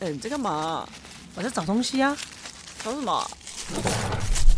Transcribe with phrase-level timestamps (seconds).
[0.00, 0.88] 哎、你在干嘛？
[1.34, 2.16] 我在找东西啊。
[2.84, 3.28] 找什么？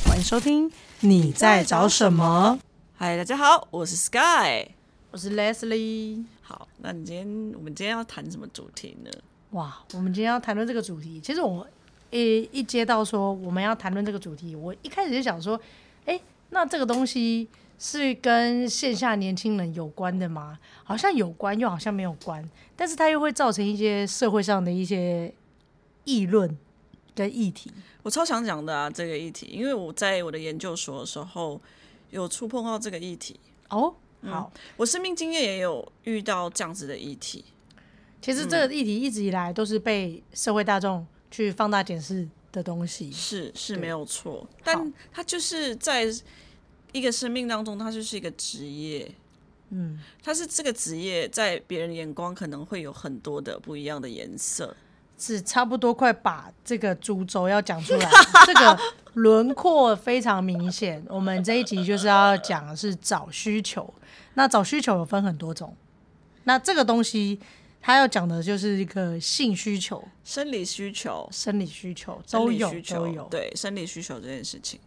[0.04, 0.70] 欢迎收听，
[1.00, 2.58] 你在找什么？
[2.94, 4.68] 嗨，大家好，我是 Sky。
[5.10, 6.22] 我是 Leslie。
[6.42, 7.26] 好，那你今天
[7.56, 9.10] 我们今天要谈什么主题呢？
[9.52, 11.66] 哇，我们今天要谈论这个主题，其实我
[12.10, 15.58] 一一接到说我们要谈论这个主题，我一开始就想说，
[16.04, 16.20] 哎、
[16.50, 17.48] 那这个东西
[17.82, 20.58] 是跟线下年轻人有关的吗？
[20.84, 22.46] 好像有关，又好像没有关，
[22.76, 25.32] 但是它又会造成一些社会上的一些
[26.04, 26.58] 议论
[27.14, 27.72] 跟议题。
[28.02, 31.58] 我超想讲的啊，这个议题，因为我在我的研究所的时候
[32.10, 37.46] 有触碰到这个议题，哦，好，我生命经验也有遇到这样子的议题。
[38.20, 43.10] 其实这个议题一直以来都是被社会大众去放大检视的东西。
[43.10, 46.06] 是是没有错，但它就是在
[46.92, 49.10] 一个生命当中，它就是一个职业。
[49.70, 54.76] 嗯，它是这个职业，在别人眼光可能会有很多的不一样的颜色。
[55.16, 58.10] 是差不多快把这个主轴要讲出来，
[58.46, 58.78] 这个
[59.12, 61.04] 轮廓非常明显。
[61.08, 63.92] 我们这一集就是要讲的是找需求，
[64.32, 65.76] 那找需求有分很多种，
[66.44, 67.38] 那这个东西
[67.82, 73.28] 它要讲的就是一个性需求、生理需求，生理需求都有都有。
[73.30, 74.80] 对生理需求这件事情。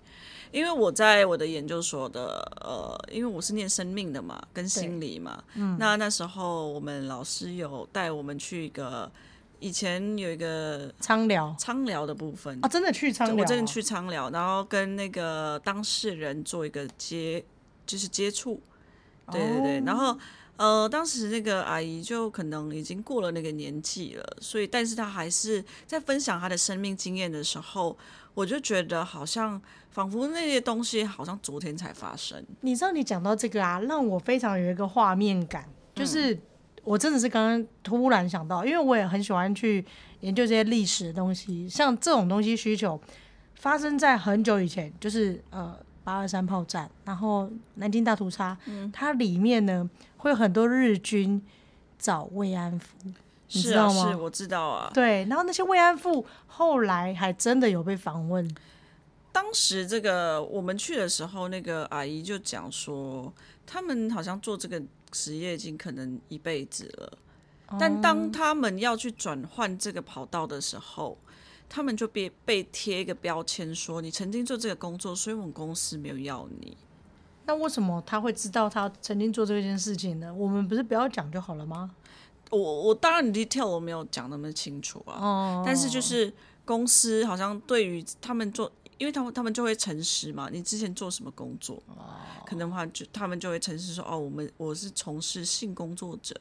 [0.54, 9.12] 因为我在我的研究所的呃，因为我是念生命的嘛，跟心理嘛，嗯，那那时候我们老师有带我们去一个
[9.60, 17.44] 以前有一个苍疗苍疗的部分啊，真的去苍疗、我真的去苍疗，然后跟那个当事人做一个接，
[17.88, 18.62] 就是接触，
[19.32, 20.16] 对对对，哦然后
[20.58, 27.98] 呃，当时那个阿姨就可能已经过了那个年纪了，所以但是她还是在分享她的生命经验的时候，
[28.34, 36.38] 我就觉得好像仿佛那些东西好像昨天才发生，你知道你讲到这个啊，让我非常有一个画面感，就是
[36.84, 39.86] 我真的是刚刚突然想到，因为我也很喜欢去
[40.22, 43.00] 研究这些历史的东西，像这种东西需求
[43.56, 48.58] 发生在很久以前，就是呃八二三炮战，然后南京大屠杀，
[48.92, 51.42] 它里面呢会有很多日军
[52.00, 52.88] 找慰安妇，
[53.54, 58.56] 你是啊知道吗是，我知道啊，对，然后那些慰安妇后来还真的有被访问，
[59.32, 63.32] 当时这个我们去的时候，那个阿姨就讲说，
[63.66, 64.82] 他们好像做这个
[65.12, 67.18] 职业已经可能一辈子了，
[67.80, 71.18] 但当他们要去转换这个跑道的时候，
[71.70, 76.78] 他们就被被贴一个标签说，你曾经做这个工作，所以我们公司没有要你。
[77.46, 80.34] 那为什么他会知道他曾经做这件事情呢？
[80.34, 81.92] 我们不是不要讲就好了吗？
[82.56, 86.32] 我我当然 detail 我没有讲那么清楚啊，哦，但是就是
[86.66, 91.82] 公司好像对于他们做，因为他们他们就会诚实嘛，你之前做什么工作，
[92.46, 96.36] 可能的话就他们就会诚实说，哦，我们我是从事性工作者，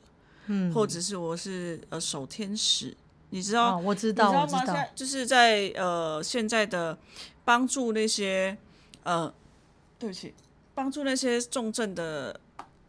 [0.47, 2.97] 嗯，或者是我是呃守天使，
[3.31, 4.43] 你知道，哦，我知你道，知道吗？
[4.43, 6.97] 我知道现在，就是在呃现在的
[7.45, 8.57] 帮助那些
[9.03, 9.33] 呃，
[9.99, 10.35] 对不起，
[10.75, 12.39] 帮助那些重症的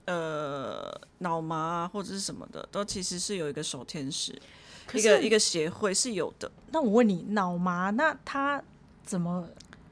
[0.05, 4.39] 呃脑麻啊或者是什么的，都其实是有一个守天使。
[4.93, 8.61] 一个一个协会是有的，那我问你，脑麻那他
[9.05, 9.47] 怎么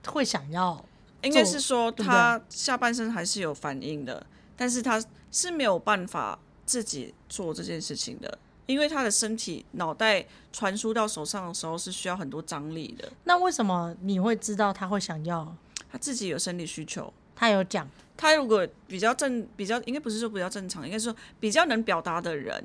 [0.05, 0.83] 会想要？
[1.21, 4.25] 应该是说他下半身还是有反应的，
[4.57, 5.01] 但是他
[5.31, 15.55] 是没有办法自己做这件事情的，因为他的身体脑袋传输到手上的时候是需要很多张力的，那为什么你会知道他会想要？
[15.89, 17.11] 他自己有生理需求。
[17.33, 17.89] 他有讲
[18.21, 22.63] 他如果比较正，比较应该不是说比较正常，应该说比较能表达的人，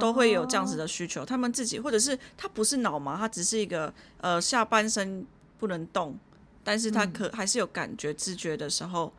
[0.00, 1.22] 都会有这样子的需求。
[1.22, 3.92] 他们自己或者是他不是脑麻，他只是一个
[4.22, 5.26] 呃下半身
[5.58, 6.16] 不能动，
[6.64, 9.12] 但是他可、还是有感觉知觉的时候，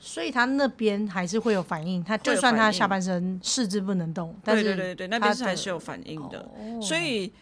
[0.00, 2.02] 所以他那边还是会有反应。
[2.02, 7.32] 他就算他下半身四肢不能动，但是对对对对，那边是还是有反应的，哦所以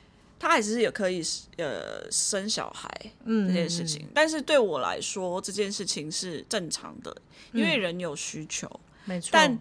[0.40, 1.22] 他还是也可以
[1.58, 2.90] 呃生小孩
[3.24, 4.08] 嗯这件事情。
[4.14, 7.14] 但是对我来说，这件事情是正常的，
[7.52, 8.68] 因为人有需求。
[9.04, 9.58] 没错，但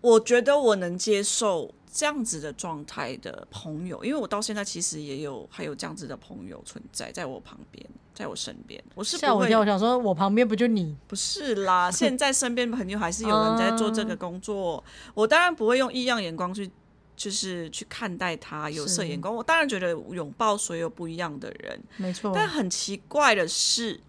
[0.00, 10.96] 我觉得我能接受这样子的状态的朋友，因为我到现在其实也有还有这样子的朋友存在在我旁边，在我身边，我是不会吓我一跳，我想说我旁边不就你？
[11.06, 14.82] 不是啦，现在身边朋友还是有人在做这个工作，
[15.14, 16.68] 我当然不会用异样眼光去。
[17.20, 24.00] 就是去看待他有色眼光，我当然觉得拥抱所有不一样的人，没错，但很奇怪的是，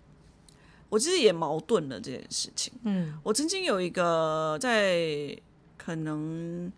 [0.88, 2.72] 我其实也矛盾了这件事情。
[2.84, 5.38] 嗯，我曾经有一个在
[5.78, 6.72] 可能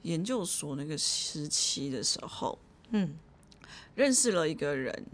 [0.00, 2.58] 研究所那个时期的时候，
[2.92, 3.14] 嗯，
[3.94, 5.04] 认识了一个人，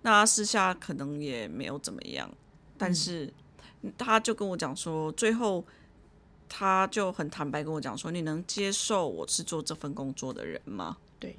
[0.00, 2.32] 那他私下可能也没有怎么样，
[2.78, 3.30] 但是
[3.98, 5.62] 他就跟我讲说，最后
[6.48, 10.96] 他就很坦白跟我讲说，你能接受我是做这份工作的人吗？
[11.18, 11.36] 对，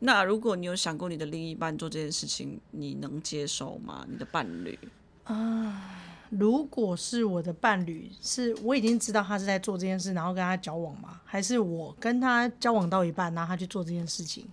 [0.00, 4.06] 那如果你有想过你的另一半做这件事情，你能接受吗？
[4.08, 4.78] 你的伴侣
[5.24, 5.96] 啊？
[6.30, 11.20] 如果是我的伴侣，是我已经知道他是在做这件事，然后跟他交往吗？
[11.24, 14.46] 还是我跟他交往到一半，然后他去做这件事情？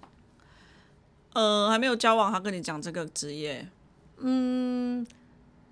[1.33, 3.67] 呃，还没有交往，他跟你讲这个职业，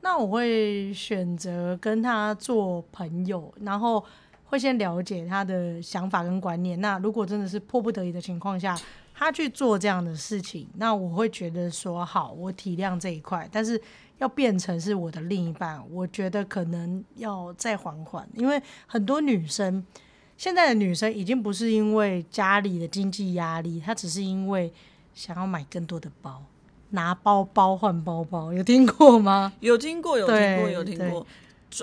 [0.05, 4.05] 那我会选择跟他做朋友，然后
[4.43, 6.79] 会先了解他的想法跟观念。
[6.79, 8.79] 那如果真的是迫不得已的情况下，
[9.15, 13.81] 他去做这样的事情，那我会觉得说好，我体谅这一块，但是
[14.19, 19.83] 要变成是我的另一半，我觉得可能要再缓缓，因为很多女生
[20.37, 24.71] 现在的女生已经不是因为家里的经济压力，她只是因为
[25.15, 26.43] 想要买更多的包。
[26.95, 29.53] 拿包包换包包，有听过吗？
[29.59, 31.27] 有听过，有听过，有听过。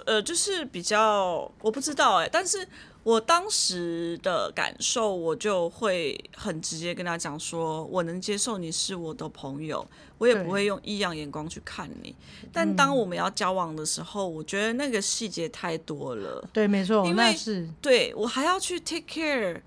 [0.06, 2.67] 呃，就是比较我不知道哎、但是
[3.03, 9.87] 我当时的感受，我就会很直接跟他讲说，我能接受你是我的朋友，
[10.17, 12.15] 我也不会用异样眼光去看你。
[12.50, 16.49] 但当我们要交往的时候，我觉得那个细节太多了。
[16.55, 19.61] 对，没错，因为是对我还要去 take care，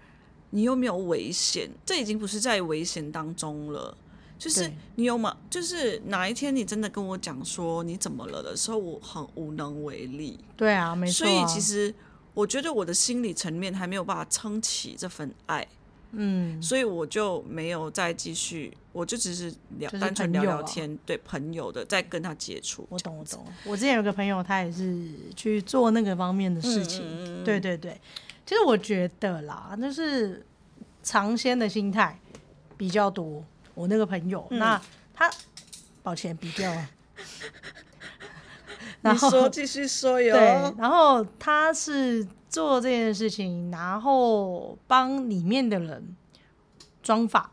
[0.50, 1.70] 你有没有危险？
[1.86, 3.96] 这已经不是在危险当中了，
[4.38, 5.36] 就是你有吗？
[5.50, 10.38] 就是哪一天你真的跟我讲说你怎么了的时候，我很无能为力。
[10.58, 11.94] 对啊，没错所啊、以其实
[12.34, 15.66] 我觉得我的心理层面还没有办法撑起这份爱，
[16.12, 22.86] 嗯，所以我就没有再继续，我就只是聊就是单纯聊聊天，对朋友的在跟他接触。
[22.90, 23.46] 我懂，我懂。
[23.64, 27.04] 我之前有个朋友，他也是去做那个方面的事情。
[27.06, 28.00] 嗯对对对，
[28.46, 30.46] 其实我觉得啦，就是
[31.02, 32.20] 尝鲜的心态
[32.76, 33.44] 比较多。
[33.76, 34.82] 我那个朋友，嗯那
[35.14, 35.30] 他
[36.02, 36.90] 抱歉比掉了。
[39.02, 40.34] 然后说继续说哟。
[40.36, 46.16] 对，然后他是做这件事情，然后帮里面的人
[47.04, 47.52] 装法，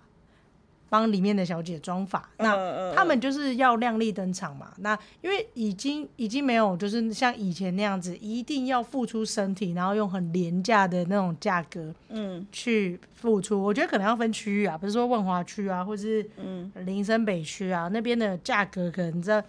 [0.93, 2.29] 帮里面的小姐装法。
[2.37, 4.75] 那嗯他们就是要亮丽登场嘛。
[4.81, 13.62] 那因为已经已经没有就是像以前那样子，一定要付出身体，然后用很廉价的那种价格嗯去付出。
[13.62, 19.43] 我觉得可能要分区域啊，比如说万华区啊，或是嗯林森北区啊，那边的价格可能在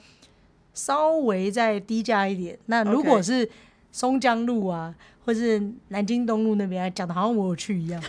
[0.74, 2.58] 稍微再低价一点。
[2.68, 3.50] 那如果是
[3.92, 8.08] 松江路啊，或是南京东路那边，讲的好像我有去一样， 就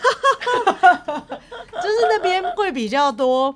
[1.89, 3.55] 是那边会比较多，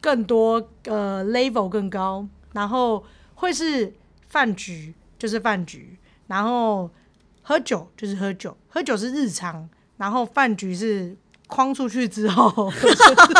[0.00, 3.04] 更多呃 level 更高，然后
[3.34, 3.92] 会是
[4.28, 5.96] 饭局，就是饭局，
[6.26, 6.90] 然后
[7.42, 11.16] 喝酒就是喝酒，喝酒是日常，然后饭局是
[11.46, 12.70] 框出去之后，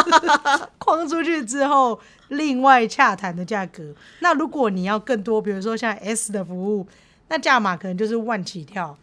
[0.78, 3.94] 框出去之后，另外洽谈的价格。
[4.20, 6.86] 那如果你要更多，比如说像 S 的服务，
[7.28, 8.96] 那价码可能就是万起跳。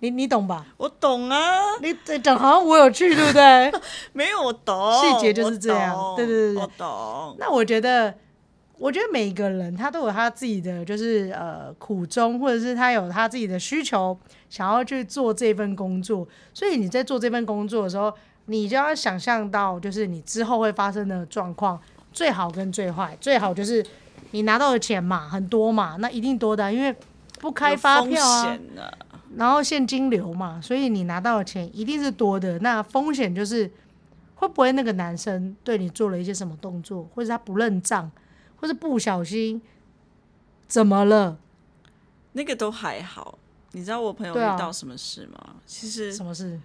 [0.00, 0.66] 你你懂吧？
[0.78, 1.38] 我懂啊，
[1.82, 3.72] 你这讲好像我有去，对不对？
[4.12, 7.36] 没有我懂，细节就是这样对对对对我懂。
[7.38, 8.14] 那我觉得，
[8.78, 14.18] 我觉得每一个人他都有他自己的就是呃苦衷，或者是他有他自己的需求，
[14.48, 16.26] 想要去做这份工作。
[16.54, 18.10] 所以你在做这份工作的时候，
[18.46, 21.78] 你就要想象到，就是你之后会发生的状况，
[22.10, 23.14] 最好跟最坏。
[23.20, 23.84] 最好就是
[24.30, 26.96] 你拿到的钱嘛，很多嘛，那一定多的啊，因为
[27.38, 28.58] 不开发票啊
[29.36, 32.58] 然后现金流嘛，所以你拿到的钱一定是多的。
[32.58, 33.70] 那风险就是
[34.34, 38.10] 会不会那个男生对你做了一些什么动作，或者他不认账，
[38.56, 39.62] 或是不小心
[40.66, 41.38] 怎么了？
[42.32, 43.38] 那个都还好。
[43.72, 45.56] 你知道我朋友遇到什么事吗？
[45.64, 46.60] 其实什么事？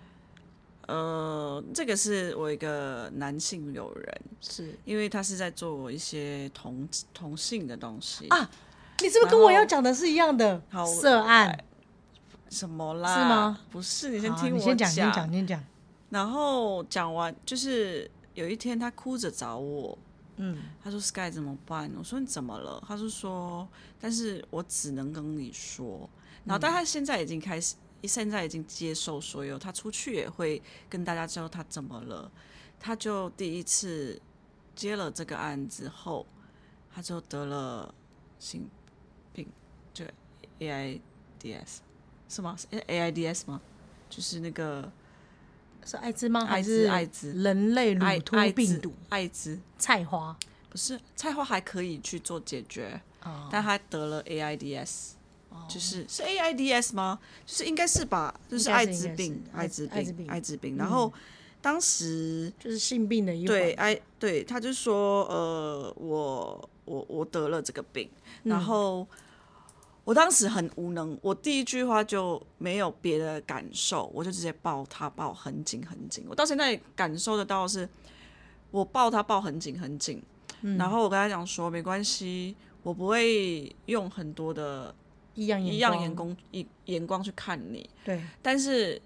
[0.87, 8.49] 呃，这个是我一个男性友人，是因为他是在做一些同同性的东西啊
[9.01, 11.63] 你是不是跟我要讲的是一样的好涉案？
[12.55, 13.13] 什么啦？
[13.13, 13.59] 是吗？
[13.69, 15.63] 不是，你先听我你先讲，先讲，先讲。
[16.09, 19.97] 然后讲完，就是有一天他哭着找我，
[20.37, 23.67] 嗯，他说：“Sky 怎么办？”我说：“你怎么了？”他就说
[23.99, 26.09] ：“但是我只能跟你说。”
[26.45, 32.31] 然后，但他现在已经开始，现在已经接受所有，他出去也会跟大家知道他怎么了。
[32.79, 34.21] 他就第一次
[34.75, 36.25] 接了这个案子后，
[36.93, 37.93] 他就得了
[38.37, 38.69] 性
[39.33, 39.47] 病，
[39.91, 40.05] 就
[40.59, 40.99] AIDS
[42.27, 42.55] 是吗？
[42.57, 43.61] 是 AIDS 吗？
[44.07, 44.91] 就是那个
[45.83, 46.45] 是艾滋吗？
[46.45, 48.93] 还是艾滋人类艾乳突艾病毒？
[49.09, 50.37] 艾滋菜花
[50.69, 55.13] 不是菜花还可以去做解决，哦但他得了 AIDS，、
[55.67, 57.19] 就是是 AIDS 吗？
[57.45, 60.77] 就是应该是吧，就是艾滋病，艾滋病，艾滋病。
[60.77, 61.11] 然后
[61.61, 63.33] 当时就是性病的。
[63.45, 68.09] 对艾对，他就说呃，我我我得了这个病，
[68.43, 69.05] 然后。
[70.05, 76.23] 我当时很无能，我第一句话就没有别的感受，我就直接抱他抱很紧很紧。
[76.29, 77.89] 我到现在感受得到的是，
[78.69, 80.21] 我抱他抱很紧很紧，
[80.61, 84.93] 嗯然后我跟他讲说没关系，我不会用很多的
[85.33, 89.01] 异样异样眼眼光，光眼眼光去看你，对，但是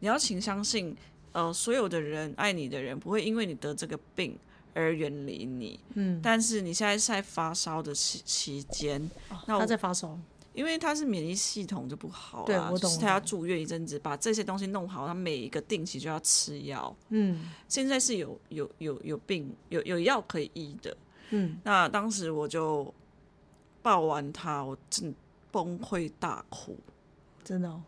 [0.00, 0.96] 你要请相信，
[1.30, 4.36] 呃，所有的人爱你的人不会因为你得这个病
[4.74, 9.08] 而远离你，嗯，但是你现在是在发烧的期期间，
[9.46, 10.18] 那我他在发烧，
[10.54, 16.94] 因为他是免疫系统就不好啊，对我懂就是他要住院一阵子，把这些东西弄好，他每一个定期就要吃药。
[17.08, 20.96] 嗯现在是有有有有病有有药可以医的。
[21.30, 22.92] 嗯，那当时我就
[23.80, 25.14] 抱完他，我真
[25.50, 26.76] 崩溃大哭。
[27.42, 27.82] 真的、哦，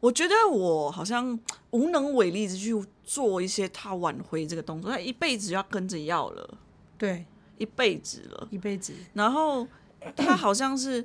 [0.00, 1.38] 我觉得我好像
[1.70, 2.74] 无能为力的去
[3.04, 6.58] 做一些他挽回这个动作，他一辈子要跟着药了，
[6.96, 7.26] 对，
[7.58, 8.48] 一辈子了。
[8.50, 9.68] 一辈子，然后
[10.16, 11.04] 他好像是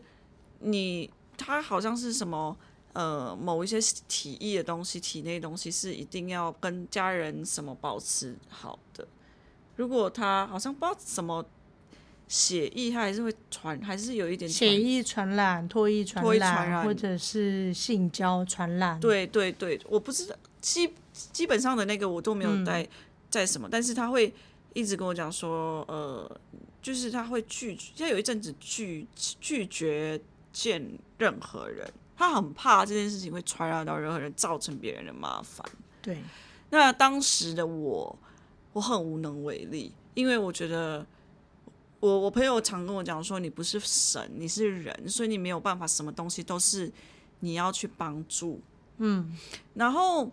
[0.59, 2.55] 你，他好像是什么
[2.93, 9.07] 呃某一些体液的东西、体内的东西是一定要跟家人什么保持好的。
[9.75, 11.45] 如果他好像不知道什么
[12.27, 22.87] 血液，他还是会传，还是有一点传血液传染、唾液传染或者是性交传染，，对对对，我不知道基基本上的那个我都没有在、
[23.29, 24.33] 在什么，但是他会
[24.73, 26.39] 一直跟我讲说，呃，
[26.85, 30.21] 就是他会拒，他有一阵子拒拒绝
[30.53, 30.87] 见
[31.17, 35.67] 任何人，他很怕这件事情会传染到任何人，造成别人的麻烦。
[35.99, 36.21] 对，
[36.69, 38.15] 那当时的我，
[38.71, 41.03] 我很无能为力，因为我觉得
[41.99, 46.91] 我我朋友常跟我讲说，你不是神，你是人，所以你没有办法，什么东西都是
[47.39, 48.61] 你要去帮助。
[48.97, 49.35] 嗯，
[49.73, 50.31] 然后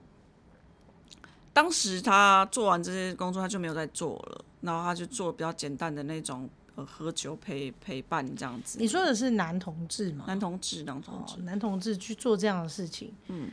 [1.54, 8.78] 当时他做完这些工作，他就没有再做了，然后他就做比较简单的那种，呃，喝酒陪陪伴这样子。
[8.80, 10.24] 你说的是男同志吗？
[10.26, 13.50] 男同志，男同哦志，，男同志去做这样的事情，嗯，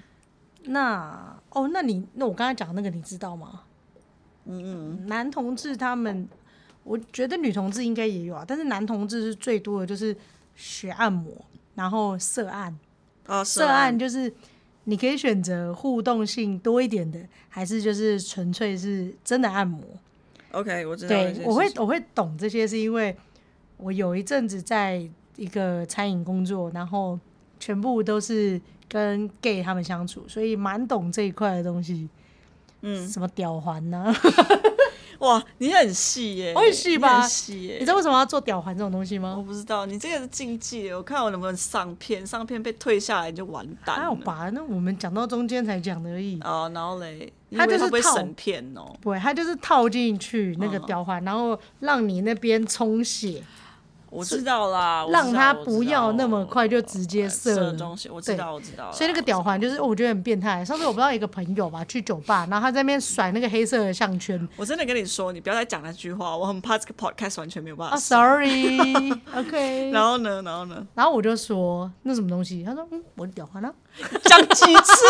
[0.63, 3.63] 那哦，那你那我刚才讲那个你知道吗？
[4.45, 6.27] 嗯嗯，男同志他们，
[6.83, 10.15] 我觉得女同志应该也有啊，但是男同志是最多的，就是
[10.55, 11.33] 学按摩，
[11.75, 12.77] 然后涉案，
[13.27, 14.31] 啊，色按就是
[14.85, 19.83] 你可以选择互动性多一点的，还是就是纯粹是真的按摩。
[20.51, 21.09] OK，我知道。
[21.09, 23.15] 对我会我会懂这些，是因为
[23.77, 27.19] 我有一阵子在一个餐饮工作，然后
[27.59, 32.09] 全部都是跟 gay 他们相处，所以蛮懂这一块的东西。
[32.81, 34.05] 嗯，什么屌环呢、
[35.19, 37.87] 哇，你很细耶，我很细吧细你知。
[37.87, 39.43] 道为什么要做屌环这种东西吗我？
[39.43, 44.01] 不知道，你这个是禁忌，我看我能不能上片，上片被退下来就完蛋了。
[44.01, 46.39] 还有吧，那我们讲到中间才讲的而已。
[46.39, 48.95] 哦，然后嘞，你以它就是套会不会审片哦？
[49.01, 53.43] 不会，它就是套进去那个嗯吊环，然后让你那边充血，
[54.11, 58.91] 我知道啦，让他不要那么快就直接射东西，我知道，我知道。
[58.91, 60.63] 所以那个屌环就是、哦我觉得很变态。
[60.65, 67.99] 上次我不知道一个朋友吧，去酒吧，然后他在那边甩那个黑色的项圈，我真的跟你说，你不要再讲那句话，我很怕这个 podcast 完全没有办法啊。
[67.99, 73.71] ，sorry，OK， 然后呢，然后呢，然后我就说那什么东西，他说嗯，我的屌环呢、
[74.23, 75.03] 讲几次？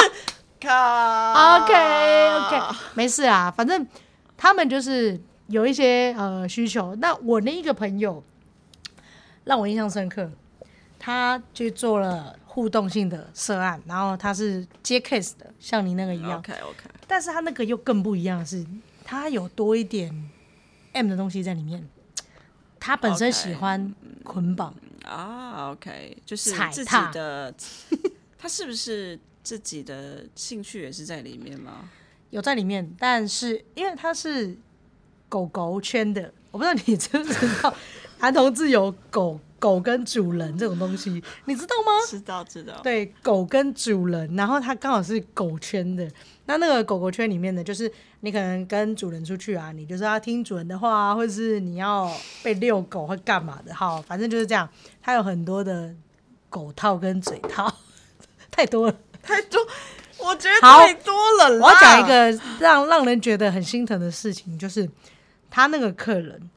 [0.59, 3.85] 卡 OK OK，没事啊，反正
[4.35, 6.95] 他们就是有一些呃需求。
[6.95, 8.23] 那我那一个朋友
[9.45, 10.29] 让我印象深刻，
[10.99, 16.39] 他去做了互动性的涉案，然后他是接 case 的，像你那个一样。
[16.39, 18.65] OK OK，但是他那个又更不一样的是，
[19.03, 20.29] 他有多一点
[20.93, 21.87] M 的东西在里面。
[22.81, 24.73] 他本身喜欢捆绑
[25.03, 27.53] 啊，OK，就是自己踩踏的，
[28.37, 31.89] 他是不是自己的兴趣也是在里面吗？
[32.29, 34.55] 有在里面，但是因为它是
[35.27, 37.73] 狗狗圈的，我不知道你知不知道，
[38.19, 41.09] 男同志有狗狗跟主人这种东西，
[41.45, 41.91] 你知道吗？
[42.07, 46.07] 知道知道，对，狗跟主人，然后它刚好是狗圈的。
[46.45, 52.11] 那那个狗狗圈里面呢，就是你可能跟主人出去啊，你就是要听主人的话啊，或者是你要
[52.43, 54.69] 被遛狗或干嘛的，哈，反正就是这样。
[55.01, 55.95] 它有很多的
[56.49, 57.71] 狗套跟嘴套，
[58.51, 58.95] 太多了。
[59.21, 59.59] 太多，
[60.17, 61.65] 我觉得太多了啦。
[61.65, 64.89] 我要讲一个让让人觉得很心疼的事情，就是
[65.49, 66.49] 他那个客人，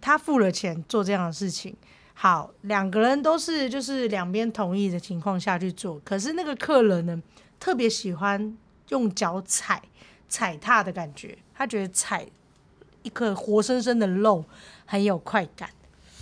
[0.00, 1.76] 他付了钱做这样的事情。
[2.14, 7.20] 好，两个人都是就是两边同意的情况下去做，可是那个客人呢，
[7.58, 8.56] 特别喜欢
[8.90, 9.82] 用脚踩
[10.28, 12.24] 踩踏的感觉，他觉得踩
[13.02, 14.44] 一颗活生生的肉
[14.86, 15.68] 很有快感，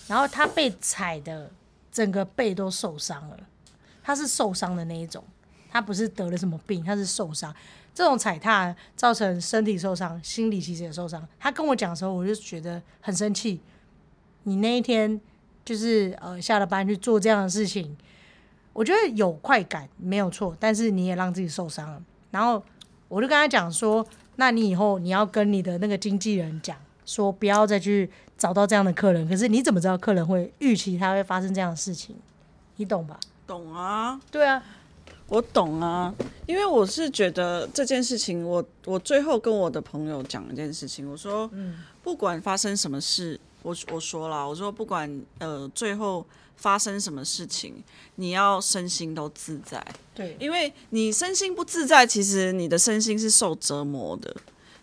[0.08, 1.50] 然后他被踩的
[1.92, 3.37] 整个背都受伤了，
[4.02, 5.22] 他是受伤的那一种。
[5.73, 7.55] 他不是得了什么病，他是受伤。
[7.95, 11.26] 这种踩踏造成身体受伤，心理其实也受伤。
[11.38, 13.59] 他跟我讲的时候，我就觉得很生气。
[14.43, 15.19] 你那一天
[15.64, 17.97] 就是呃下了班去做这样的事情，
[18.73, 22.02] 我觉得有快感没有错，但是你也让自己受伤了。
[22.31, 22.62] 然后
[23.09, 29.29] 我就跟他讲说，那你以后你要跟你的那个经纪人讲，说不要再去找到这样的客人。
[29.29, 32.17] 可是你怎么知道客人会预期他会发生这样的事情？
[32.76, 33.21] 你懂吧？
[33.47, 34.64] 懂啊，对啊，
[35.33, 36.15] 我懂啊，
[36.47, 41.83] 因为我是觉得这件事情，我我最后跟我的朋友讲一件事情，我说，嗯。
[42.03, 47.83] 不管发生什么事，我我说了，我说不管呃最后发生什么事情，
[48.17, 54.37] 你要身心都自在，对，因为你身心不自在，其实你的身心是受折磨的。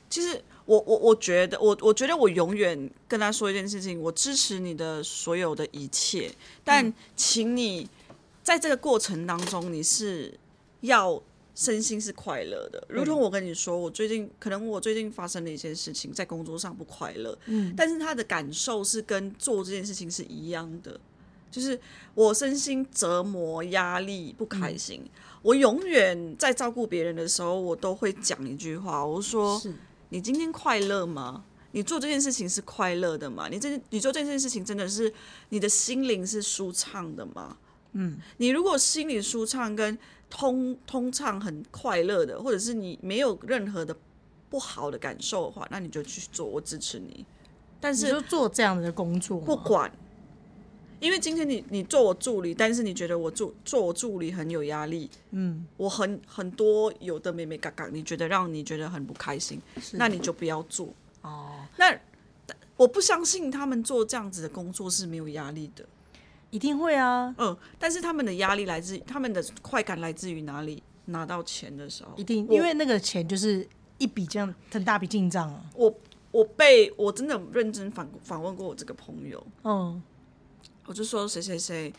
[0.09, 7.85] 其实我我我觉得我我觉得我永远跟他说一件事情，我支持你的所有的一切，但请你
[8.49, 10.33] 在这个过程当中，你是
[10.81, 11.21] 要
[11.53, 12.83] 身心是快乐的。
[12.89, 20.99] 如同我跟你说，我最近可能我最近发生了一些事情，在工作上不快乐，嗯，但是他的感受是跟做这件事情是一样的。
[21.51, 21.79] 就是
[22.15, 25.07] 我身心折磨、压力、不开心，
[25.43, 29.61] 我永远在照顾别人的时候，我都会讲一句话，我说
[30.09, 31.43] ：“你今天快乐吗？
[31.73, 33.47] 你做这件事情是快乐的吗？
[33.47, 35.13] 你这你做这件事情真的是
[35.49, 37.55] 你的心灵是舒畅的吗？
[37.93, 39.97] 嗯，你如果心里舒畅跟
[40.29, 43.95] 通通畅很快乐的，或者是你没有任何的
[44.49, 47.25] 不好的感受的话，那你就去做，我支持你。
[47.79, 49.91] 但是就做这样的工作，不管。
[50.99, 59.61] 因为今天你你做我助理，但是你觉得我做做我助理很有压力，嗯，我很很多有的妹妹嘎嘎，你觉得让你觉得很不开心，
[59.93, 60.89] 那你就不要做
[61.21, 61.65] 哦。
[61.77, 61.97] 那
[62.75, 65.85] 我不相信他们做这样子的工作是没有压力的，
[66.51, 70.81] 一定会啊，嗯，但是他们的压力来自他们的快感来自于哪里？
[71.05, 75.65] 拿到钱的时候，一定因为那个钱就是一笔这样很大笔进账啊。
[75.73, 75.91] 我
[76.29, 80.01] 我被我真的认真访访问过我这个朋友，嗯。
[80.85, 81.93] 我就说谁谁谁，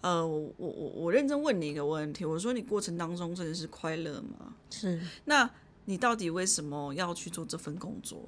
[0.00, 4.54] 呃，我我我我认真问你一个问题，我说你过程当中真的是快乐吗？
[4.70, 5.00] 是。
[5.24, 5.50] 那
[5.86, 8.24] 你到底为什么要去做这份工作？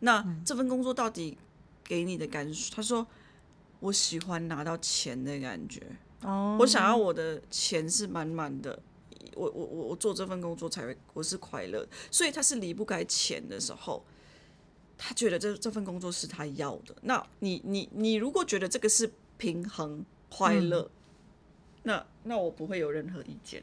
[0.00, 1.38] 那这份工作到底
[1.84, 2.74] 给你的感受？
[2.74, 3.06] 他说
[3.82, 5.82] 我喜欢拿到钱的感觉，
[6.22, 8.80] 哦，我想要我的钱是满满的，
[9.34, 14.02] 我我我我做这份工作才会我是快乐，所以他是离不开钱的时候，
[14.96, 16.94] 他觉得这这份工作是他要的。
[17.02, 19.12] 那你你你如果觉得这个是。
[19.38, 20.88] 平衡快乐，
[21.82, 23.60] 那那我不会有任何意见。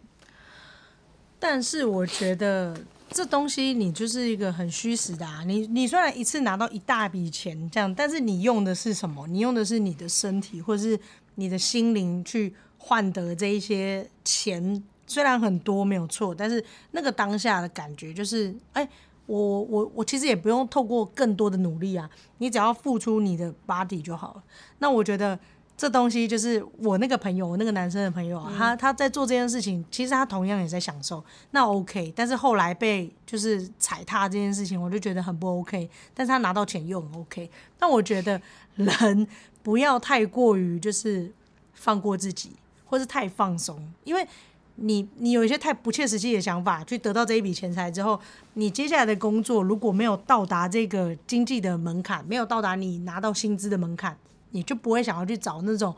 [1.39, 2.77] 但是我觉得
[3.11, 5.43] 这东西你就是一个很虚实的啊！
[5.45, 9.27] 你你虽然一次拿到一大笔钱这样，但是你用的是什么？
[9.27, 10.99] 你用的是你的身体或者是
[11.35, 18.87] 你的心灵去换得这一些钱，虽然很多没有错，但是那个当下的感觉就是，哎，
[19.25, 24.43] 我我我其实也不用透过更多的努力啊，你只要付出你的 body 就好了。
[24.77, 25.37] 那我觉得。
[25.79, 32.11] 这东西就是我那个朋友，我那个男生的朋友啊，他他在做这件事情，其实他同样也在享受，那 OK。
[32.13, 35.89] 但是后来被就是踩踏这件事情，我就觉得很不 OK。
[36.13, 37.49] 但是他拿到钱又很 OK。
[37.79, 38.41] 那我觉得
[38.75, 39.25] 人
[39.63, 41.31] 不要太过于就是
[41.73, 42.51] 放过自己，
[42.85, 44.27] 或是太放松，因为
[44.75, 48.19] 你你有一些太不切实际的想法去得到这一笔钱财之后，
[48.55, 54.17] 你接下来的工作如果没有到达这个经济的门槛，没有到达你拿到薪资的门槛。
[54.51, 55.95] 你就不会想要去找那种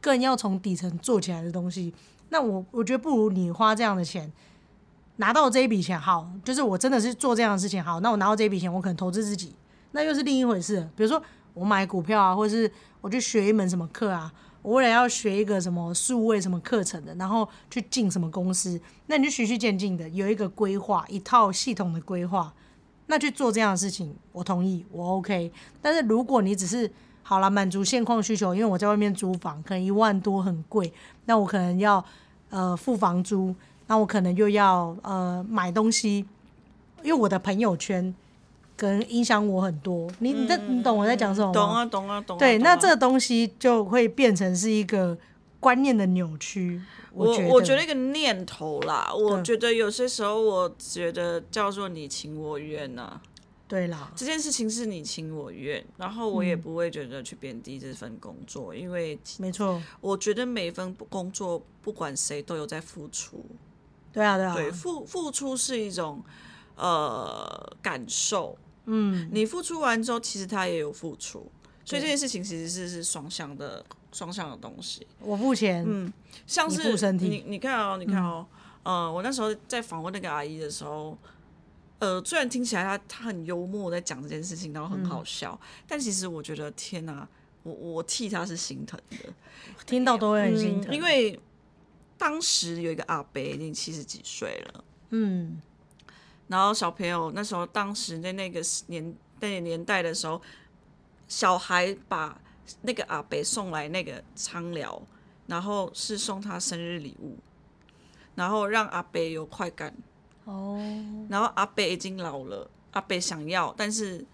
[0.00, 1.92] 更要从底层做起来的东西。
[2.30, 4.32] 那我我觉得不如你花这样的钱
[5.16, 8.00] 拿到这一笔钱好，就是我真的是做这样的事情好。
[8.00, 9.54] 那我拿到这一笔钱，我可能投资自己，
[9.92, 10.88] 那又是另一回事。
[10.96, 14.32] 比如说我买股票啊，或者是我去学一门什么课啊，
[14.62, 22.54] 我为了要学一个什么数位什么课程的，然后去进什么公司，那你就循序渐进的有一个规划，一套系统的规划，
[23.06, 25.52] 那去做这样的事情，我同意，我 OK。
[25.82, 26.90] 但是如果你只是
[27.22, 30.92] 好了，满足现况需求，因为我在外面租房，可能一万多很贵，
[31.26, 32.04] 那我可能要
[32.50, 33.54] 呃付房租，
[33.86, 36.26] 那我可能又要呃买东西，
[37.02, 38.12] 因为我的朋友圈
[38.76, 40.10] 可能影响我很多。
[40.18, 41.52] 你你这你懂我在讲什么吗？
[41.52, 42.38] 懂啊懂啊懂。
[42.38, 45.16] 对，那这个东西就会变成是一个
[45.60, 46.82] 观念的扭曲。
[47.12, 53.20] 我我觉得一个念头啦，我觉得有些时候我觉得叫做你情我愿呐。
[53.70, 63.46] 对啦，这件事情是你情我愿，然后我也不会觉得去贬低这份工作，因为没错，我觉得每份工作不管谁都有在付出。
[64.12, 66.20] 对啊，对啊，对付付出是一种
[66.74, 71.48] 呃感受，嗯，你付出完之后，其实他也有付出，
[71.84, 75.06] 所以这件事情其实是是双向的双向的东西。
[75.20, 76.12] 我付钱，嗯，
[76.44, 78.44] 像是你你看哦，你看哦，
[78.82, 81.16] 呃，我那时候在访问那个阿姨的时候。
[82.00, 87.28] 呃，虽然听起来他他很幽默在讲这件事情，然后很好笑，但其实我觉得天哪，
[87.62, 89.16] 我我替他是心疼的，
[89.84, 90.94] 听到都会很心疼。
[90.94, 91.38] 因为
[92.16, 95.60] 当时有一个阿伯已经七十几岁了，嗯，
[96.48, 100.40] 然后小朋友那时候当时在那个年那个年代的时候，
[101.28, 102.40] 小孩把
[102.80, 105.02] 那个阿伯送来那个苍寮，
[105.46, 107.36] 然后是送他生日礼物，
[108.36, 109.94] 然后让阿伯有快感。
[110.44, 110.78] 哦，
[111.28, 114.24] 然后阿北已经老了，阿北想要，但是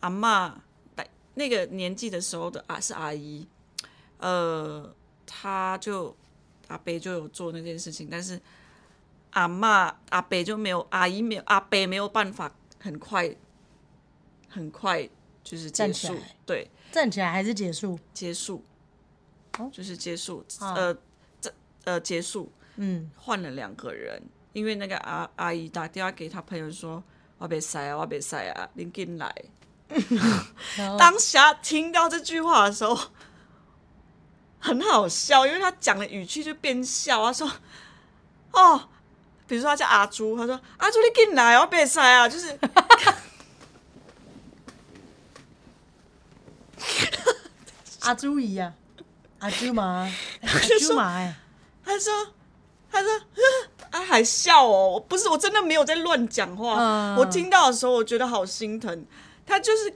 [0.00, 0.62] 阿妈
[0.96, 3.46] 在那个年纪的时候的啊是阿姨，
[4.18, 4.94] 呃，
[5.26, 6.14] 他就
[6.68, 8.40] 阿北就有做那件事情，但是
[9.30, 13.34] 阿妈阿北就没有，阿姨没有，阿北没有办法很快
[14.48, 15.08] 很快
[15.42, 16.16] 就是结束。
[16.46, 17.98] 对，站起来还是结束？
[18.12, 18.64] 结束。
[19.58, 20.96] 哦，就是结束，啊呃，
[21.40, 21.52] 这
[21.84, 24.20] 呃结束，嗯，换了两个人，
[24.54, 27.02] 因为那个阿阿姨打电话给他朋友说
[27.36, 29.34] ：“我别塞啊，我别塞啊，您进来。
[30.76, 32.98] 然”后当下听到这句话的时候，
[34.60, 37.50] 很好笑，因为他讲的语气就变笑，他说
[38.54, 38.88] ：“哦，
[39.46, 42.56] 比如说他叫阿朱，他说阿朱你进来，我别塞啊，就是
[48.02, 48.72] 阿朱姨呀，
[49.40, 50.14] 阿朱妈，哎
[50.46, 51.34] 阿朱妈哎，
[51.84, 52.12] 他说
[52.90, 53.10] 他说
[54.04, 57.16] 啊还笑哦，不是我真的没有在乱讲话，嗯。
[57.16, 59.06] 我听到的时候我觉得好心疼，
[59.46, 59.94] 他就是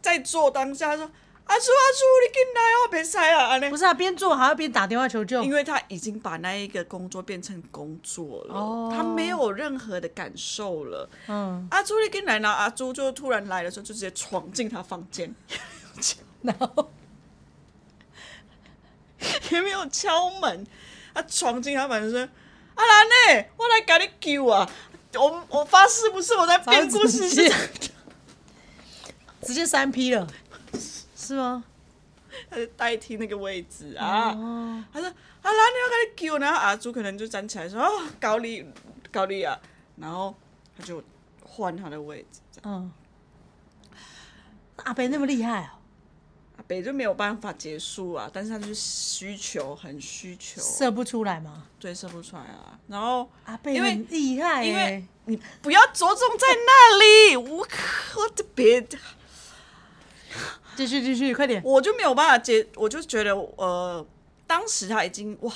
[0.00, 1.10] 在做当下他说
[1.44, 5.42] 阿朱阿朱你进来我别塞啊，不是啊，边做还要边打电话求救。
[5.42, 5.52] 因。
[5.52, 8.92] 为他已经把那一个工作变成工作了，哦。
[8.94, 11.10] 他没有任何的感受了。
[11.26, 15.34] 嗯，阿朱你进来，然后阿朱就突然来的时候就直接闯进他房间，
[16.42, 16.90] 然后？
[19.50, 20.66] 也没有敲门，
[21.14, 22.28] 他闯进他房间说
[22.74, 24.68] ：“阿兰呢，我来给你救啊！”
[25.14, 27.52] 我我发誓不是我在编故事，是
[29.42, 30.26] 直接三 P 了，
[31.14, 31.64] 是吗？
[32.48, 34.30] 他就代替那个位置啊。
[34.30, 35.06] 哦，他说
[35.42, 38.66] ：“阿兰，你要给你救。”然后阿朱可能就站起来说：“哦，高丽，
[39.10, 39.58] 高丽啊！”
[39.96, 40.34] 然后
[40.78, 41.04] 他就
[41.44, 42.90] 换他的位置，这样
[43.90, 43.98] 嗯，
[44.76, 45.76] 阿北那么厉害哦，
[46.62, 48.30] 阿北就没有办法结束啊。
[48.32, 51.64] 但是他就是需求，很需求，射不出来吗？
[51.80, 52.78] 对，射不出来啊。
[52.86, 58.80] 然后阿北因为很厉害因为哎，你不要着重在那里，我靠的别，
[60.76, 61.60] 继续继续，快点。
[61.64, 64.06] 我就没有办法接，我就觉得呃，
[64.46, 65.52] 当时他已经哇，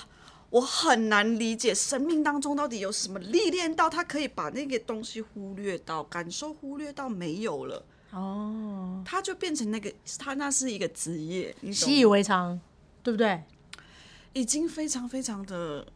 [0.50, 7.84] 我很难理解生命当中到底有什么历练到他可以把那个东西忽略到，感受忽略到没有了，
[8.18, 12.58] 哦，他就变成那个他那是一个职业，你懂习以为常，
[13.02, 13.42] 对不对？
[14.32, 15.86] 已经非常非常的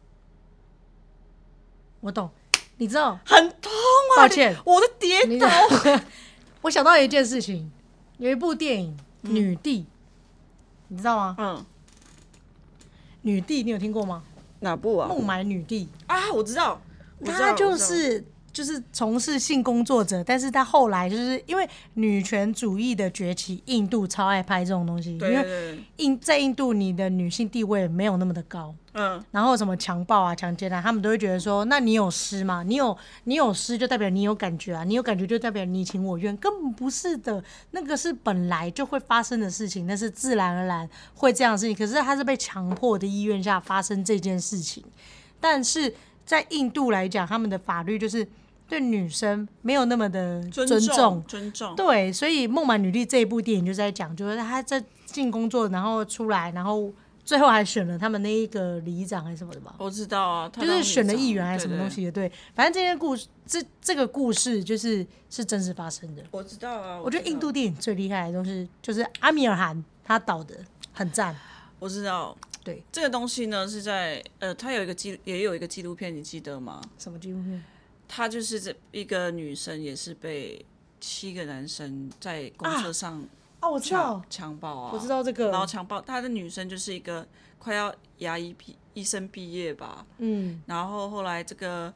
[2.01, 2.29] 我懂。
[2.77, 3.71] 你知道，很痛
[4.15, 4.17] 啊！
[4.17, 5.47] 抱歉我的跌你倒，
[6.61, 7.71] 我想到一件事情，
[8.17, 8.97] 有一部电影
[9.29, 9.81] 《女帝》，
[10.87, 11.35] 你知道吗？
[11.37, 11.65] 嗯，
[13.21, 14.23] 女帝，你有听过吗？
[14.61, 15.07] 哪部啊？
[15.07, 16.81] 孟买女帝，啊，我知道，
[17.19, 32.61] 我知道她就我知道是就是从事性工作者，但是他后来就是因为女权主义的崛起，印度超爱拍这种东西，因为印在印度你的女性地位没有那么的高，嗯，然后什么强暴啊、强奸啊，他们都会觉得说，那你有诗吗？
[32.63, 41.75] 你有你有诗就代表你有感觉啊，你有感觉就代表你情我愿，根本不是的，那个是本来就会发生的事情，那是自然而然会这样的事情。
[41.75, 44.83] 可是他是被强迫的意愿下发生这件事情，
[45.39, 45.93] 但是
[46.25, 48.27] 在印度来讲，他们的法律就是
[48.71, 56.89] 对女生没有那么的尊尊重，尊重，对，所以《孟买女帝》这一部电影就在讲，就是她在进工作，然后出来，然后
[57.25, 61.89] 最后还选了他们那一个里长还是什么的吧，我知道啊，就是选了议员还是什么东。
[61.89, 62.11] 西的。
[62.13, 66.23] 对，反正这件故事，这这个故事就是是真实发生的。
[66.31, 70.55] 我知道啊，我觉得印度电影最厉害的东西就是阿米尔汗他导的，
[70.93, 71.35] 很赞。
[71.77, 76.81] 我知道对，这个东西呢是在呃，它有一个纪也有一个纪录片，你记得吗？
[76.97, 77.61] 什么纪录片？
[78.13, 80.65] 她就是这一个女生，也是被
[80.99, 83.25] 七个男生在公车上
[83.61, 84.21] 啊，我知道。
[84.29, 85.49] 强，暴啊，我知道这个。
[85.49, 87.25] 然后强暴她的女生就是一个
[87.57, 91.93] 快要牙医毕医生毕业吧，嗯，然后后来这个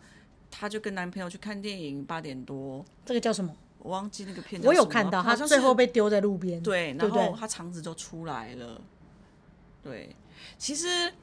[0.49, 3.53] 她就跟男朋友去看电影，八点多，这个叫什么？
[3.79, 6.63] 我忘记那个片叫什么我有看到，她最后被丢在路边。
[6.63, 8.79] 对，然后他肠子就出来了。
[9.83, 10.15] 对，
[10.57, 11.13] 其实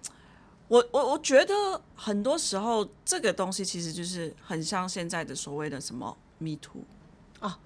[0.73, 1.55] 我我我觉得
[1.95, 6.83] 很多时候这个东西其实就是很像现在的所谓的什么 “me too”
[7.41, 7.61] 啊，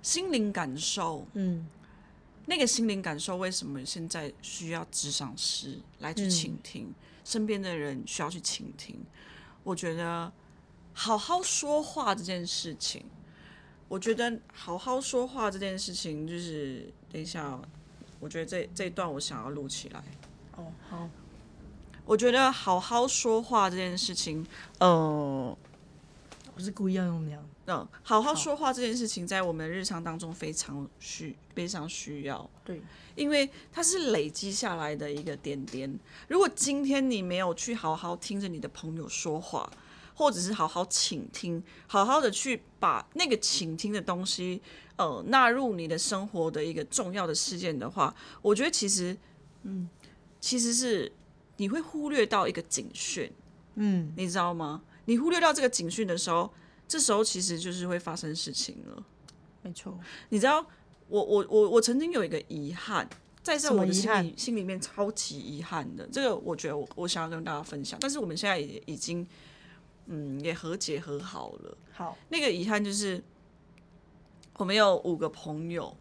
[0.00, 1.26] 心灵感受。
[1.34, 1.68] 嗯，
[2.46, 6.94] 那个心灵感受为什么现在需要智商师来去嗯倾听？
[7.22, 8.98] 身边的人需要去倾听。
[9.62, 10.32] 我觉得
[10.94, 13.04] 好好说话这件事情，
[13.88, 17.62] 我觉得好好说话这件事情，就是等一下哦，
[18.20, 20.02] 我觉得这这一段我想要录起来。
[20.56, 21.10] 哦，好，
[22.06, 24.46] 我觉得好好说话这件事情，
[24.78, 25.56] 呃，
[26.54, 27.46] 不是故意要用那样。
[27.68, 32.80] 嗯，好好说话这件事情，在我们日常当中非常需非常需要，对，
[33.16, 35.92] 因为它是累积下来的一个点点。
[36.28, 39.68] 如果今天你没有去好好听着你的朋友说话，
[40.14, 44.62] 或者是好好倾听，好好的去把那个倾听的东西，
[44.94, 49.16] 呃，纳入你的生活的一个重要的事件的话，我觉得其实，
[49.64, 49.90] 嗯，
[50.40, 51.10] 其实是
[51.56, 53.32] 你会忽略到一个警讯，
[53.74, 54.82] 嗯，你知道吗？
[55.06, 56.52] 你忽略到这个警讯的时候，
[56.88, 59.04] 这时候其实就是会发生事情了。
[59.62, 60.64] 没错，你知道，
[61.08, 63.08] 我我我我曾经有一个遗憾，
[63.42, 69.26] 在在我的心里心里面超级遗憾的，这个我觉得我我想要跟大家分享，但是我们现在也已经
[70.06, 71.78] 嗯也和解和好了。
[71.92, 73.22] 好，那个遗憾就是
[74.54, 75.96] 我们有五个朋友，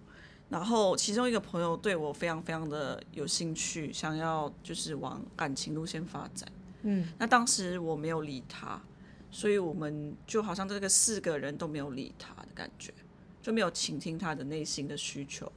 [0.56, 6.50] 然后其中一个朋友对我非常非常的有兴趣，想要就是往感情路线发展。
[6.84, 8.82] 嗯，那当时我没有理他，
[9.30, 12.94] 所以我们就好像这个四个人都没有理他的感觉，
[13.42, 15.52] 就没有倾听他的内心的需求。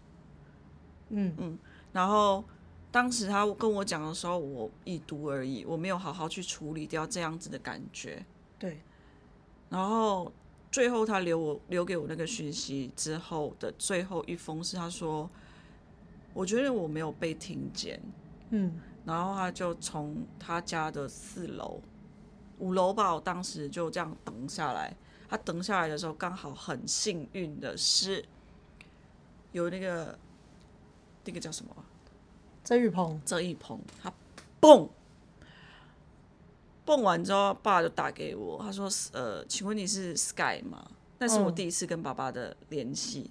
[1.11, 1.57] 嗯嗯，
[1.93, 2.43] 然后
[2.91, 8.27] 当时他跟我讲的时候，我一读而已，我没有好好去处理掉这样子的感觉。
[8.59, 8.81] 对，
[9.71, 10.33] 然后
[10.71, 15.29] 最后他留我留给我那个讯息之后的最后一封是他说，
[16.35, 18.01] 我觉得我没有被听见，
[18.51, 21.81] 嗯，然后他就从他家的四楼、
[22.59, 24.95] 五楼吧，我当时就这样等下来。
[25.31, 28.25] 他等下来的时候，刚好很幸运的是
[29.53, 30.19] 有那个
[31.25, 31.85] 那个叫什么啊？
[32.65, 34.11] 曾雨鹏，郑玉鹏，他
[34.59, 34.89] 蹦
[36.89, 43.31] 蹦完之后，爸就打给我，他说：“呃，请问你是 Sky 吗？”那是我嗯第一次跟爸爸的联系。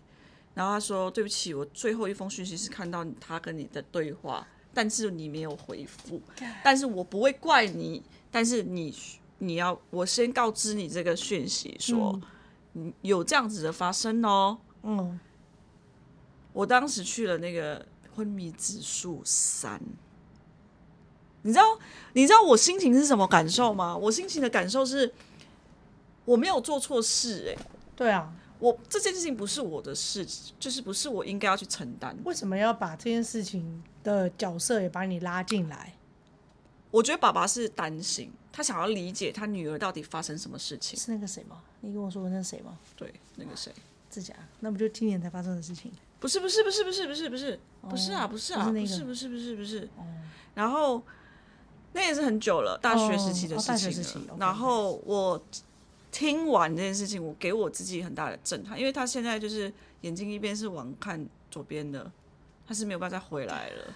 [0.54, 6.22] 然后他说：“对不起，我最后一封讯息是看到他跟你的对话，但是你没有回复。
[6.64, 8.96] 但是我不会怪你，但是你
[9.40, 12.22] 你要我先告知你这个讯息，说、
[12.74, 14.60] 嗯、有这样子的发生哦。
[14.84, 15.20] 嗯，
[16.54, 17.84] 我当时去了那个
[18.16, 19.82] 昏迷指数三，
[21.48, 21.64] 你知道
[22.12, 23.96] 你知道我心情是什么感受吗？
[23.96, 25.10] 我心情的感受是
[26.26, 27.58] 我没有做错事、欸，
[27.96, 28.30] 对啊，
[28.60, 30.28] 我这件事情不是我的事，
[30.60, 32.14] 就是不是我应该要去承担。
[32.26, 35.94] 为什么要把这件事情的角色也把你拉进来？
[36.92, 41.00] 我觉得爸爸是担心，他想要理解他女儿到底发生什么事情。
[41.00, 41.62] 是那个谁吗？
[41.80, 42.78] 你跟我说的那谁吗？
[42.98, 43.72] 对，那个谁，
[44.10, 45.90] 自家，那不就今年才发生的事情？
[46.20, 49.88] 不是不是不是不是不是不是不是啊不是啊不是不是不是不是不是，
[50.56, 51.00] 然后
[51.98, 54.36] 那也是很久了，大学时期的哦事情了。
[54.40, 55.44] 然后我
[56.12, 62.12] 听完这件事情，我给我自己很大的震撼，因为他现在就是眼睛一边是往看左边的，
[62.68, 63.96] 他是没有办法再回来了。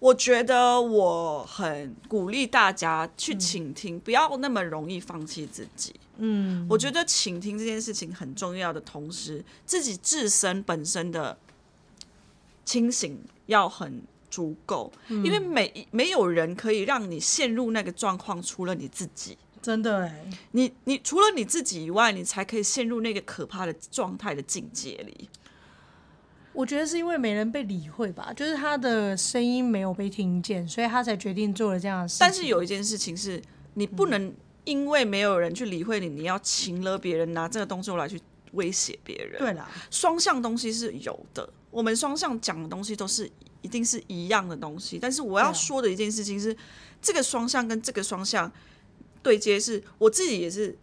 [0.00, 5.94] 我觉得我很鼓励大家去倾听，不要那么容易放弃自己。
[6.18, 11.38] 嗯，我觉得倾听这件事情很重要的同时，自己自身本身的
[12.66, 19.36] 清醒要很足够，因为每没有人可以让你陷入那个状况，除了你自己。
[19.60, 25.28] 真的哎，你你除了你自己以外，你才可以陷入那个可怕的状态的境界里。
[26.52, 32.18] 我觉得是因为没人被理会吧，就是他的声音没有被听见，所以他才决定做了这样的事情。
[32.20, 33.40] 但是有一件事情是，
[33.74, 38.20] 你不能因为没有人去理会你，你要请了别人拿这个东西来去
[38.52, 39.38] 威胁别人。
[39.38, 43.30] 对啦，双向东西是有的，我们双向讲的东西都是
[43.62, 44.98] 一定是一样的东西。
[44.98, 46.56] 但是我要说的一件事情是，
[47.00, 48.50] 这个双向跟这个双向
[49.22, 50.76] 对接是，我自己也是，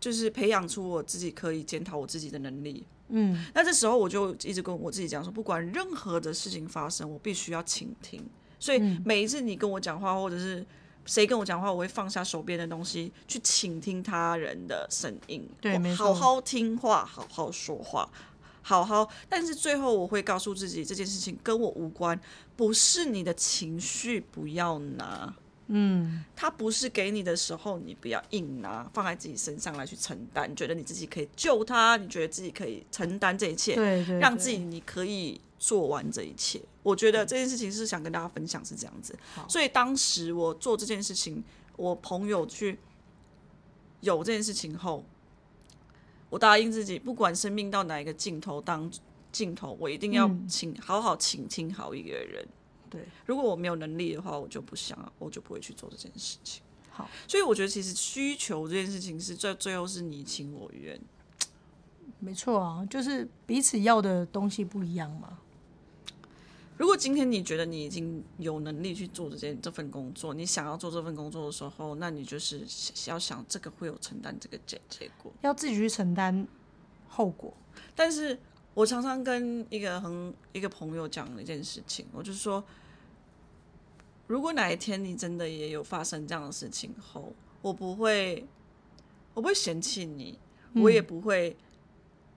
[0.00, 2.86] 就是培养出我自己可以检讨我自己的能力。
[3.08, 8.24] 嗯，那这时候我就一直跟我自己讲说，不管任何的事情发生，我必须要倾听。
[8.58, 10.64] 所以嗯每一次你跟我讲话，或者是
[11.04, 18.10] 谁跟我讲话，我会放下手边的东西，去倾听他人的声音，对好好听话，好好说话，
[18.66, 19.08] 好好。
[19.28, 22.20] 但是最后我会告诉自己，这件事情跟我无关，
[22.56, 25.32] 不是你的情绪，不要拿。
[25.68, 30.50] 嗯，他不是给你的时候，你不要硬拿，放在自己身上来去承担。
[30.50, 36.60] 你觉得你自己可以救他，你觉得自己可以承担这一切，对对，对让自己你可以做完这一切。
[36.82, 39.16] 我觉得这件事情是想跟大家分享是这样子，
[39.48, 41.42] 所以当时我做这件事情，
[41.76, 42.78] 我朋友去
[44.02, 45.04] 有这件事情后，
[46.28, 48.90] 我答应自己，不管生命到哪一个尽头当
[49.30, 50.48] 尽头，我一定要嗯、
[50.80, 52.46] 好好倾听好一个人。
[52.88, 56.62] 对，如果我没有能力的话，我就不想，我就不会去做这件事情。
[56.90, 60.98] 好，所以我觉得其实需求这件事情是最最后是你情我愿。
[62.18, 65.38] 没错啊，就是彼此要的东西不一样嘛。
[66.78, 72.66] 如果今天你觉得你已经有能力去做这件这份工作，你想要做这份工作的时候，那你就是
[73.06, 76.46] 要想这个会有承担这个结结果，要自己去承担
[77.08, 77.54] 后果。
[77.94, 78.38] 但是
[78.74, 82.62] 我常常跟一个很一个朋友讲一件事情，我就是说，
[84.26, 88.46] 如果哪一天你真的也有发生这样的事情后，我不会，
[89.32, 90.38] 我不会嫌弃你，
[90.74, 91.56] 我也不会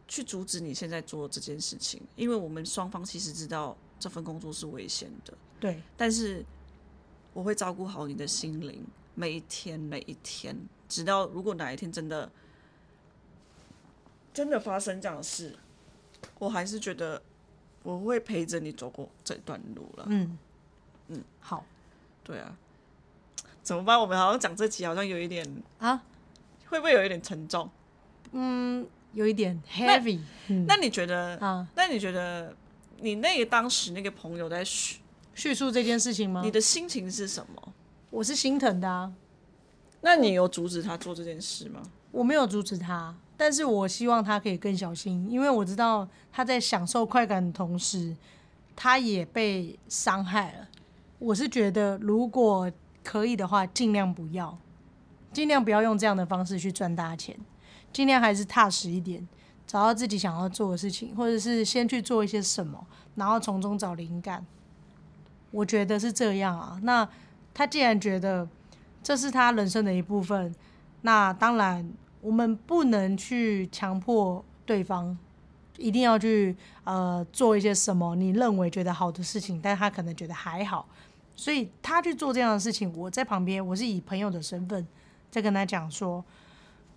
[0.07, 3.75] 去阻止你现在做这件事情，因为我们双方其实知道。
[3.99, 6.45] 这份工作是危险的，对，但是
[7.33, 8.81] 我会照顾好你的心灵，
[9.13, 10.55] 每一天每一天，
[10.87, 12.31] 直到如果哪一天真的
[14.33, 15.53] 真的发生这样的事，
[16.39, 17.21] 我还是觉得
[17.83, 20.05] 我会陪着你走过这段路了。
[20.07, 20.37] 嗯
[21.09, 21.65] 嗯，好，
[22.23, 22.55] 对啊，
[23.61, 23.99] 怎么办？
[23.99, 25.45] 我们好像讲这集好像有一点
[25.79, 26.01] 啊，
[26.69, 27.69] 会不会有一点沉重？
[28.31, 30.21] 嗯，有一点 heavy。
[30.65, 31.67] 那你觉得啊？
[31.75, 32.55] 那你觉得？
[33.01, 34.99] 你那个当时那个朋友在叙
[35.33, 36.41] 叙述这件事情吗？
[36.43, 37.73] 你的心情是什么？
[38.09, 39.11] 我是心疼的啊。
[40.01, 41.81] 那你有阻止他做这件事吗？
[42.11, 48.15] 我没有阻止他，但是我希望他可以更小心，因为我知道他在享受快感的同时，
[48.75, 50.67] 他也被伤害了。
[51.19, 52.71] 我是觉得，如果
[53.03, 54.57] 可以的话，尽量不要，
[55.31, 57.37] 尽量不要用这样的方式去赚大钱，
[57.93, 59.27] 尽量还是踏实一点。
[59.69, 64.43] 找到自己想要做的事情，或者是先去做一些什么，然后从中找灵感。
[65.51, 66.79] 我觉得是这样啊。
[66.81, 67.07] 那
[67.53, 68.47] 他既然觉得
[69.03, 70.55] 这是他人生的一部分，
[71.01, 71.87] 那当然
[72.19, 75.15] 我们不能去强迫对方
[75.77, 80.87] 一定要去呃做一些什么你认为觉得好的事情，但他可能觉得还好，
[81.35, 84.87] 所以他去做这样的事情，我在旁边，我是以朋友的身份
[85.29, 86.25] 在跟他讲说。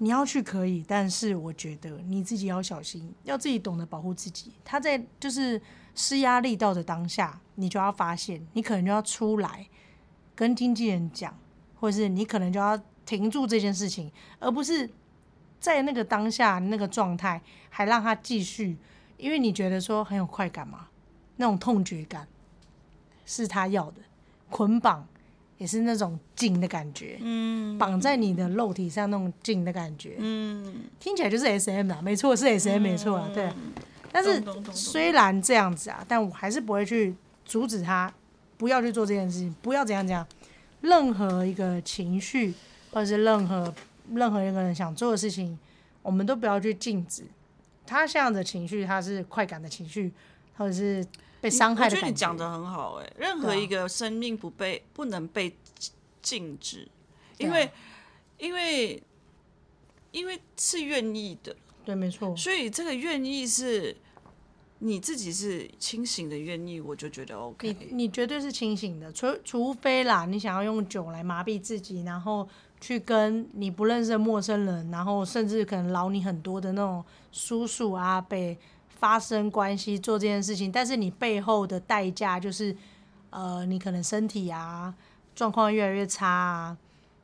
[0.03, 4.51] 你要去可以，但是我觉得你自己要小心，要自己懂得保护自己。
[4.65, 5.63] 他在就是
[5.95, 9.65] 施压力到的当下，你就要发现，你可能就要出来
[10.35, 11.33] 跟经纪人讲，
[11.79, 14.11] 或是你可能就要停住这件事情，
[14.41, 14.91] 而不是
[15.61, 18.77] 在那个当下那个状态还让他继续，
[19.17, 20.89] 因为你觉得说很有快感嘛，
[21.37, 22.27] 那种痛觉感
[23.25, 24.01] 是他要的，
[24.51, 25.07] 捆绑。
[25.63, 33.49] 也是那种紧的感觉，嗯，绑在你的肉体上那种紧的感觉，嗯，听起来就是 S M 啦，没错，是 S M 没错啊，对。
[34.11, 38.13] 但是虽然这样子啊，但我还是不会去阻止他
[38.59, 40.27] 不要去做这件事情，不要怎样怎样。
[40.81, 42.53] 任何一个情绪
[42.91, 43.73] 或者是任何
[44.13, 45.57] 任何一个人想做的事情，
[46.03, 47.23] 我们都不要去禁止。
[47.87, 50.11] 他这样的情绪，他是快感的情绪，
[50.57, 51.07] 或者是。
[51.43, 55.53] 被伤害的我觉得你讲的很好，哎，任何一个生命不被不能被
[56.23, 56.89] 禁止，
[57.37, 57.69] 因为
[58.39, 59.03] 因为
[60.13, 62.35] 因为是愿意的，对，没错。
[62.37, 63.97] 所以这个愿意是
[64.79, 67.77] 你自己是清醒的愿意，我就觉得 OK。
[67.91, 72.49] 你你绝对是清醒的，除除非啦，你想要用酒来麻痹自己，然后
[72.81, 78.37] 去跟你不认识的陌生人，然后甚至可能老你很多的那种叔叔阿伯。
[79.03, 82.77] 发生关系做这件事情，但是你背后的代价就是，
[83.31, 84.95] 呃，你可能身体啊
[85.35, 86.79] 状况越来越差啊，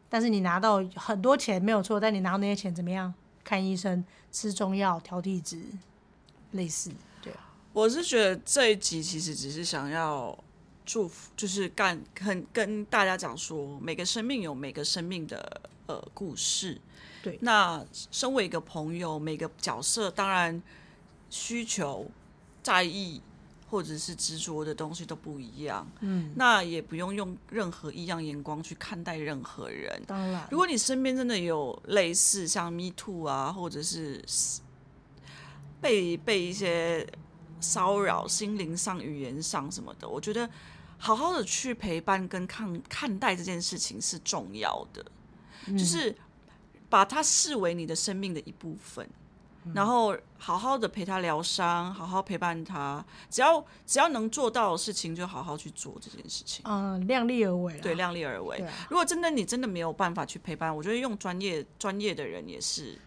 [0.08, 3.14] 但是你拿到很多钱没有错，但你拿到那些钱怎么样？
[3.44, 5.62] 看医生、吃中药、调体质，
[6.50, 6.90] 类似，
[7.22, 7.54] 对啊。
[7.72, 10.36] 我是觉得这一集其实只是想要
[10.84, 16.80] 祝福，就是干很跟大家讲说，每个生命有每个生命的呃故事，
[17.22, 17.38] 对。
[17.40, 20.60] 那身为一个朋友，每个角色当然。
[21.30, 22.10] 需求、
[22.62, 23.20] 在意
[23.70, 30.02] 或者是执着的东西都不一样，嗯，那也不用用任何异样眼光去看待任何人。
[30.06, 34.24] 当然，如果你身边真的有类似像 Me Too 啊，或者是
[35.82, 37.06] 被被一些
[37.60, 40.48] 骚扰、心灵上、语言上什么的，我觉得
[40.96, 45.04] 好好的去陪伴跟看看待这件事情是重要的，
[45.72, 46.16] 就是
[46.88, 49.06] 把它视为你的生命的一部分。
[49.74, 56.62] 然后好好的陪他疗伤，好好陪伴他，只要只要能做到的事情，就好好去做这件事情。
[56.68, 57.78] 嗯，量力而为。
[57.80, 58.64] 对，量力而为。
[58.88, 62.98] 如果真的你真的没有办法去陪伴，我觉得用专业专业的人也是。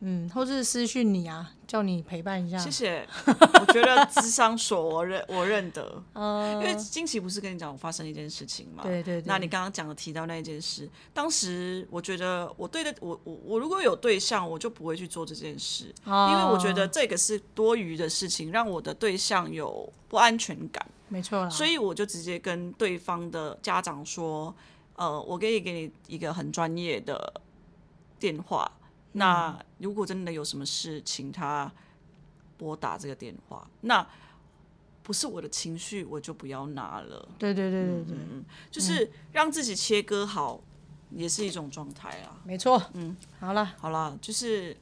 [0.00, 2.56] 嗯，或是私讯你啊，叫你陪伴一下。
[2.56, 6.00] 谢谢，我觉得智商所我认我认得。
[6.14, 8.84] 嗯，因为金奇不是跟你讲我发生一件事情嘛？
[8.84, 9.20] 对对。
[9.26, 20.86] 那你刚刚讲的提到那一件事，当时我觉得我对的我我我如果有对象，我就不会去做这件事，因为我觉得这个是多余的事情，让我的对象有不安全感。
[21.08, 21.50] 没错。
[21.50, 24.54] 所以我就直接跟对方的家长说，
[24.94, 27.42] 呃，我可以给你一个很专业的
[28.20, 28.70] 电话。
[29.12, 31.70] 那如果真的有什么事，请他
[32.56, 33.68] 拨打这个电话。
[33.80, 34.06] 那
[35.02, 37.28] 不是我的情绪，我就不要拿了。
[37.38, 38.16] 对对对对对，
[38.70, 40.60] 就是让自己切割好，
[41.10, 42.36] 也是一种状态啊。
[42.44, 42.82] 没错。
[42.92, 44.76] 嗯，好了，好了，就是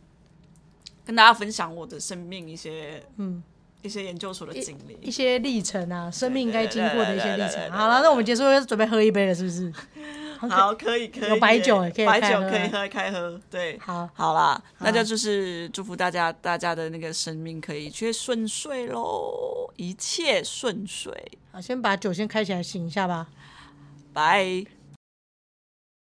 [1.04, 3.40] 跟大家分享我的生命一些嗯
[3.82, 9.72] 一些研究所的经历，一些历程啊，生命该经过的一些历程好了，那我们结束要准备喝一杯了，是不是？
[10.38, 13.78] 好，可以可以，有白酒也可以白酒可以喝开喝，对。
[13.78, 21.12] 好，好啦，那就就是祝福大家，大家的那个生命可以一切顺遂喽，一切顺遂，
[21.52, 23.28] 好，先把酒先开起来醒一下吧。
[24.12, 24.75] 拜。